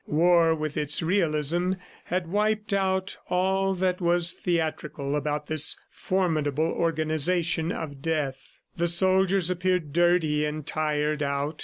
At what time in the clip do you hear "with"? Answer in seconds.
0.55-0.77